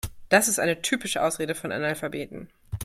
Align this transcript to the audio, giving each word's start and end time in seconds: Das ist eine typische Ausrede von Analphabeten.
Das 0.29 0.47
ist 0.47 0.57
eine 0.57 0.81
typische 0.81 1.21
Ausrede 1.21 1.53
von 1.53 1.71
Analphabeten. 1.71 2.49